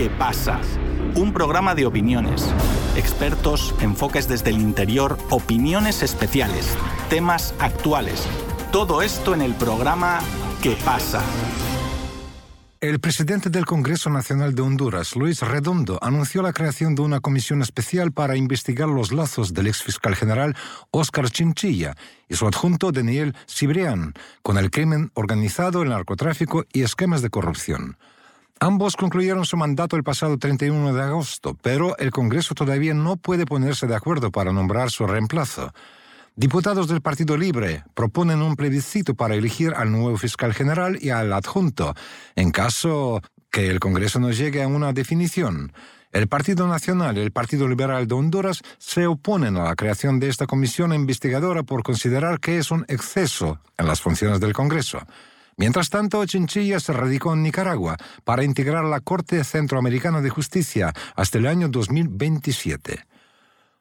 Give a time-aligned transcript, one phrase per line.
[0.00, 0.58] ¿Qué pasa?
[1.14, 2.48] Un programa de opiniones,
[2.96, 6.74] expertos, enfoques desde el interior, opiniones especiales,
[7.10, 8.26] temas actuales.
[8.72, 10.20] Todo esto en el programa
[10.62, 11.20] ¿Qué pasa?
[12.80, 17.60] El presidente del Congreso Nacional de Honduras, Luis Redondo, anunció la creación de una comisión
[17.60, 20.56] especial para investigar los lazos del ex fiscal general
[20.92, 21.94] Óscar Chinchilla
[22.26, 27.98] y su adjunto Daniel Cibrián con el crimen organizado, el narcotráfico y esquemas de corrupción.
[28.62, 33.46] Ambos concluyeron su mandato el pasado 31 de agosto, pero el Congreso todavía no puede
[33.46, 35.72] ponerse de acuerdo para nombrar su reemplazo.
[36.36, 41.32] Diputados del Partido Libre proponen un plebiscito para elegir al nuevo fiscal general y al
[41.32, 41.94] adjunto,
[42.36, 45.72] en caso que el Congreso no llegue a una definición.
[46.12, 50.28] El Partido Nacional y el Partido Liberal de Honduras se oponen a la creación de
[50.28, 54.98] esta comisión investigadora por considerar que es un exceso en las funciones del Congreso.
[55.60, 61.36] Mientras tanto, Chinchilla se radicó en Nicaragua para integrar la Corte Centroamericana de Justicia hasta
[61.36, 63.04] el año 2027.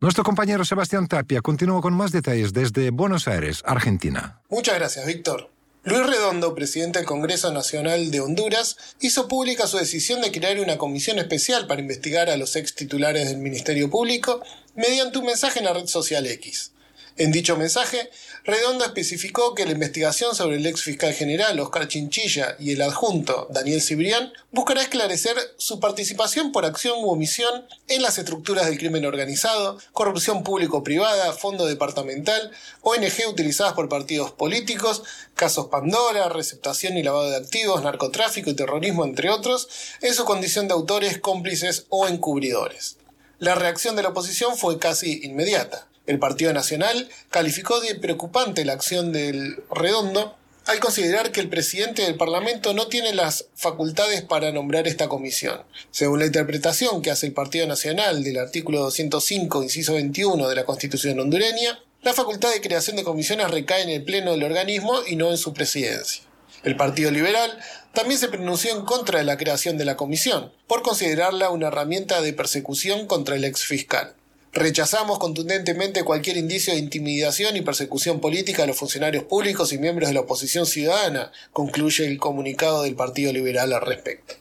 [0.00, 4.40] Nuestro compañero Sebastián Tapia continúa con más detalles desde Buenos Aires, Argentina.
[4.48, 5.52] Muchas gracias, Víctor.
[5.84, 10.76] Luis Redondo, presidente del Congreso Nacional de Honduras, hizo pública su decisión de crear una
[10.76, 14.42] comisión especial para investigar a los ex titulares del Ministerio Público
[14.74, 16.72] mediante un mensaje en la red social X.
[17.16, 18.10] En dicho mensaje,
[18.44, 23.46] Redondo especificó que la investigación sobre el ex fiscal general Oscar Chinchilla y el adjunto
[23.50, 29.04] Daniel Cibrián buscará esclarecer su participación por acción u omisión en las estructuras del crimen
[29.04, 35.02] organizado, corrupción público-privada, fondo departamental, ONG utilizadas por partidos políticos,
[35.34, 39.68] casos Pandora, receptación y lavado de activos, narcotráfico y terrorismo, entre otros,
[40.00, 42.96] en su condición de autores, cómplices o encubridores.
[43.38, 45.89] La reacción de la oposición fue casi inmediata.
[46.06, 52.02] El Partido Nacional calificó de preocupante la acción del Redondo al considerar que el presidente
[52.02, 55.62] del Parlamento no tiene las facultades para nombrar esta comisión.
[55.90, 60.64] Según la interpretación que hace el Partido Nacional del artículo 205, inciso 21 de la
[60.64, 65.16] Constitución hondureña, la facultad de creación de comisiones recae en el Pleno del organismo y
[65.16, 66.22] no en su presidencia.
[66.62, 67.58] El Partido Liberal
[67.92, 72.20] también se pronunció en contra de la creación de la comisión, por considerarla una herramienta
[72.20, 74.14] de persecución contra el ex fiscal.
[74.52, 80.08] Rechazamos contundentemente cualquier indicio de intimidación y persecución política a los funcionarios públicos y miembros
[80.08, 84.34] de la oposición ciudadana, concluye el comunicado del Partido Liberal al respecto.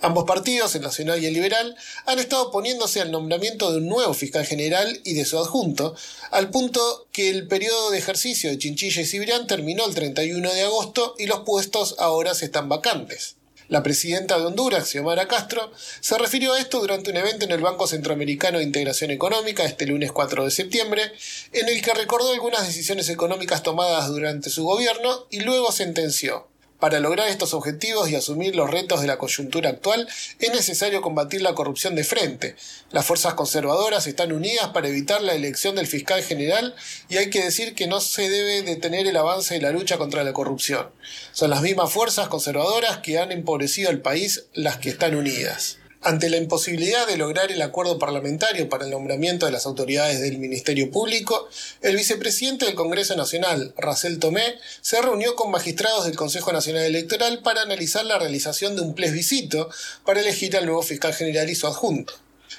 [0.00, 4.12] Ambos partidos, el Nacional y el Liberal, han estado oponiéndose al nombramiento de un nuevo
[4.14, 5.94] fiscal general y de su adjunto,
[6.32, 10.62] al punto que el periodo de ejercicio de Chinchilla y Cibrián terminó el 31 de
[10.62, 13.36] agosto y los puestos ahora se están vacantes.
[13.72, 17.62] La presidenta de Honduras, Xiomara Castro, se refirió a esto durante un evento en el
[17.62, 21.10] Banco Centroamericano de Integración Económica este lunes 4 de septiembre,
[21.54, 26.51] en el que recordó algunas decisiones económicas tomadas durante su gobierno y luego sentenció.
[26.82, 30.08] Para lograr estos objetivos y asumir los retos de la coyuntura actual
[30.40, 32.56] es necesario combatir la corrupción de frente.
[32.90, 36.74] Las fuerzas conservadoras están unidas para evitar la elección del fiscal general
[37.08, 40.24] y hay que decir que no se debe detener el avance de la lucha contra
[40.24, 40.90] la corrupción.
[41.30, 45.78] Son las mismas fuerzas conservadoras que han empobrecido al país las que están unidas.
[46.04, 50.38] Ante la imposibilidad de lograr el acuerdo parlamentario para el nombramiento de las autoridades del
[50.38, 51.48] Ministerio Público,
[51.80, 57.38] el vicepresidente del Congreso Nacional, Racel Tomé, se reunió con magistrados del Consejo Nacional Electoral
[57.44, 59.70] para analizar la realización de un plebiscito
[60.04, 62.14] para elegir al nuevo fiscal general y su adjunto.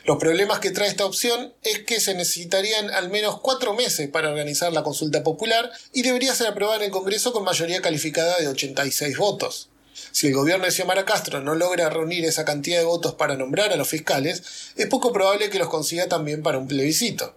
[0.05, 4.29] Los problemas que trae esta opción es que se necesitarían al menos cuatro meses para
[4.29, 8.47] organizar la consulta popular y debería ser aprobada en el Congreso con mayoría calificada de
[8.47, 9.69] 86 votos.
[10.11, 13.71] Si el gobierno de Xiomara Castro no logra reunir esa cantidad de votos para nombrar
[13.71, 14.43] a los fiscales,
[14.75, 17.35] es poco probable que los consiga también para un plebiscito.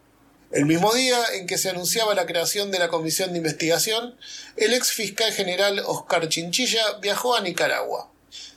[0.52, 4.16] El mismo día en que se anunciaba la creación de la comisión de investigación,
[4.56, 8.10] el ex fiscal general Oscar Chinchilla viajó a Nicaragua.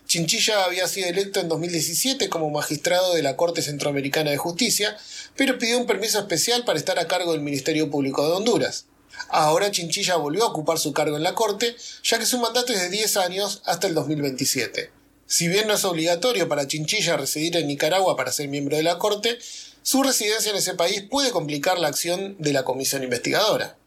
[0.05, 4.97] Chinchilla había sido electo en 2017 como magistrado de la Corte Centroamericana de Justicia,
[5.35, 8.85] pero pidió un permiso especial para estar a cargo del Ministerio Público de Honduras.
[9.27, 12.79] Ahora Chinchilla volvió a ocupar su cargo en la Corte, ya que su mandato es
[12.79, 14.91] de 10 años hasta el 2027.
[15.27, 18.97] Si bien no es obligatorio para Chinchilla residir en Nicaragua para ser miembro de la
[18.97, 19.37] Corte,
[19.83, 23.77] su residencia en ese país puede complicar la acción de la comisión investigadora.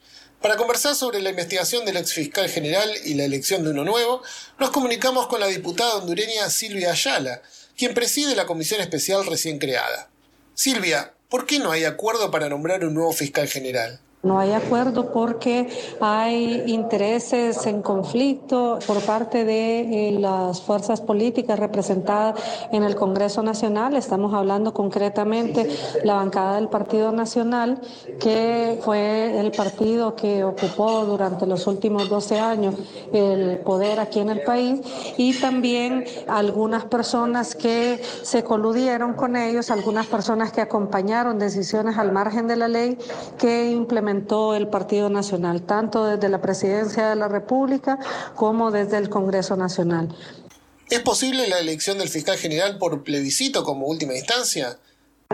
[0.40, 4.22] Para conversar sobre la investigación del ex fiscal general y la elección de uno nuevo,
[4.58, 7.42] nos comunicamos con la diputada hondureña Silvia Ayala,
[7.76, 10.10] quien preside la comisión especial recién creada.
[10.54, 14.00] Silvia, ¿por qué no hay acuerdo para nombrar un nuevo fiscal general?
[14.22, 15.69] No hay acuerdo porque
[16.00, 22.38] hay intereses en conflicto por parte de eh, las fuerzas políticas representadas
[22.70, 23.96] en el Congreso Nacional.
[23.96, 25.69] Estamos hablando concretamente
[26.04, 27.80] la bancada del Partido Nacional,
[28.20, 32.76] que fue el partido que ocupó durante los últimos 12 años
[33.12, 34.82] el poder aquí en el país,
[35.16, 42.12] y también algunas personas que se coludieron con ellos, algunas personas que acompañaron decisiones al
[42.12, 42.96] margen de la ley
[43.36, 44.11] que implementaron
[44.54, 47.98] el Partido Nacional, tanto desde la Presidencia de la República
[48.34, 50.14] como desde el Congreso Nacional.
[50.90, 54.78] ¿Es posible la elección del fiscal general por plebiscito como última instancia?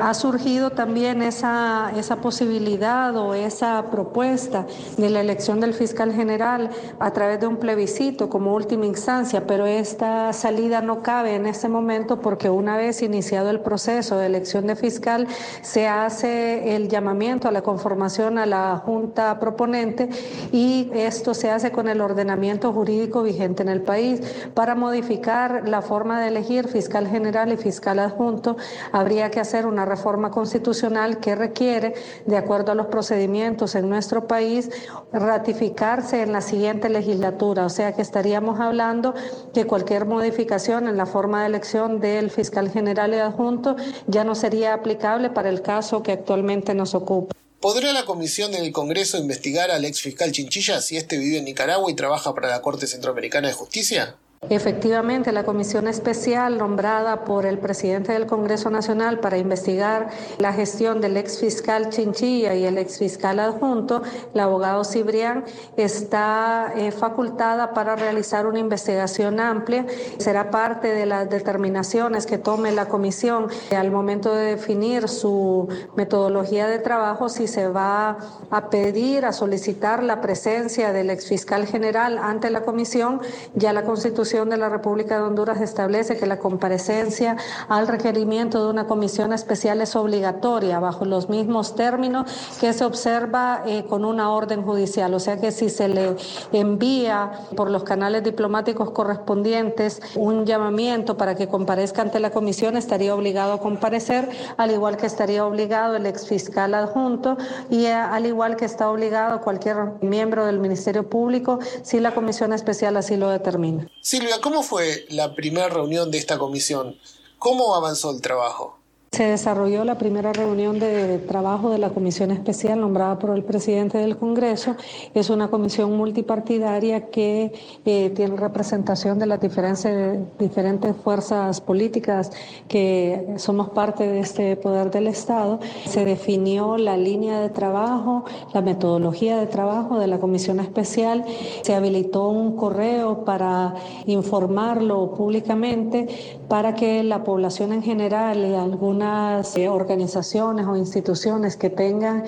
[0.00, 4.66] Ha surgido también esa, esa posibilidad o esa propuesta
[4.96, 9.66] de la elección del fiscal general a través de un plebiscito como última instancia, pero
[9.66, 14.66] esta salida no cabe en este momento porque una vez iniciado el proceso de elección
[14.66, 15.26] de fiscal
[15.62, 20.08] se hace el llamamiento a la conformación a la Junta proponente
[20.52, 24.20] y esto se hace con el ordenamiento jurídico vigente en el país.
[24.54, 28.56] Para modificar la forma de elegir fiscal general y fiscal adjunto
[28.92, 31.94] habría que hacer una reforma constitucional que requiere,
[32.26, 34.70] de acuerdo a los procedimientos en nuestro país,
[35.12, 37.66] ratificarse en la siguiente legislatura.
[37.66, 39.14] O sea que estaríamos hablando
[39.54, 43.76] que cualquier modificación en la forma de elección del fiscal general y adjunto
[44.06, 47.34] ya no sería aplicable para el caso que actualmente nos ocupa.
[47.60, 51.90] ¿Podrá la comisión del Congreso investigar al ex fiscal Chinchilla si éste vive en Nicaragua
[51.90, 54.16] y trabaja para la Corte Centroamericana de Justicia?
[54.42, 61.00] Efectivamente, la comisión especial nombrada por el presidente del Congreso Nacional para investigar la gestión
[61.00, 64.00] del ex fiscal Chinchilla y el ex fiscal adjunto,
[64.32, 65.44] el abogado Cibrián,
[65.76, 69.84] está eh, facultada para realizar una investigación amplia.
[70.18, 76.68] Será parte de las determinaciones que tome la comisión al momento de definir su metodología
[76.68, 78.18] de trabajo, si se va
[78.50, 83.20] a pedir, a solicitar la presencia del ex fiscal general ante la comisión.
[83.56, 88.70] Ya la Constitución de la República de Honduras establece que la comparecencia al requerimiento de
[88.70, 92.30] una comisión especial es obligatoria bajo los mismos términos
[92.60, 95.14] que se observa eh, con una orden judicial.
[95.14, 96.16] O sea que si se le
[96.52, 103.14] envía por los canales diplomáticos correspondientes un llamamiento para que comparezca ante la comisión, estaría
[103.14, 104.28] obligado a comparecer,
[104.58, 107.38] al igual que estaría obligado el exfiscal adjunto
[107.70, 112.52] y eh, al igual que está obligado cualquier miembro del Ministerio Público si la comisión
[112.52, 113.88] especial así lo determina.
[114.18, 116.98] Silvia, ¿cómo fue la primera reunión de esta comisión?
[117.38, 118.77] ¿Cómo avanzó el trabajo?
[119.18, 123.98] Se desarrolló la primera reunión de trabajo de la comisión especial nombrada por el presidente
[123.98, 124.76] del Congreso.
[125.12, 127.52] Es una comisión multipartidaria que
[127.84, 132.30] eh, tiene representación de las diferentes, diferentes fuerzas políticas
[132.68, 135.58] que somos parte de este poder del Estado.
[135.86, 138.24] Se definió la línea de trabajo,
[138.54, 141.24] la metodología de trabajo de la comisión especial.
[141.62, 143.74] Se habilitó un correo para
[144.06, 146.06] informarlo públicamente
[146.46, 152.24] para que la población en general y algún unas eh, organizaciones o instituciones que tengan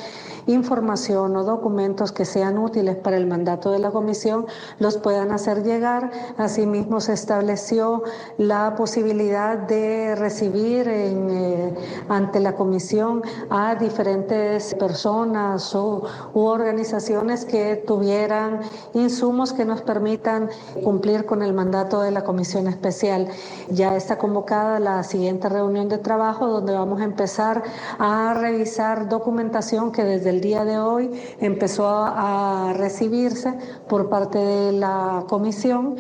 [0.47, 4.47] información o documentos que sean útiles para el mandato de la comisión
[4.79, 6.11] los puedan hacer llegar.
[6.39, 8.03] Asimismo, se estableció
[8.39, 11.75] la posibilidad de recibir eh,
[12.09, 18.61] ante la comisión a diferentes personas o, u organizaciones que tuvieran
[18.95, 20.49] insumos que nos permitan
[20.83, 23.29] cumplir con el mandato de la comisión especial.
[23.69, 27.63] Ya está convocada la siguiente reunión de trabajo donde vamos a empezar
[27.99, 33.53] a revisar documentación que desde el día de hoy empezó a, recibirse
[33.89, 35.97] por parte de la comisión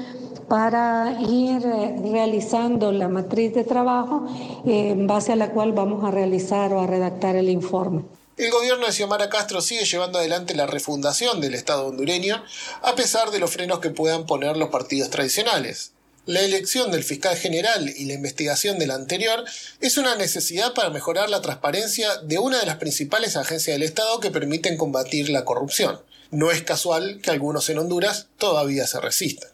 [0.49, 4.27] para ir realizando la matriz de trabajo
[4.67, 8.05] eh, en base a la cual vamos a realizar o a redactar el informe.
[8.37, 12.43] El gobierno de Xiomara Castro sigue llevando adelante la refundación del Estado hondureño
[12.83, 15.93] a pesar de los frenos que puedan poner los partidos tradicionales.
[16.27, 19.45] La elección del fiscal general y la investigación del anterior
[19.81, 24.21] es una necesidad para mejorar la transparencia de una de las principales agencias del Estado
[24.21, 26.01] que permiten combatir la corrupción.
[26.31, 29.51] No es casual que algunos en Honduras todavía se resistan.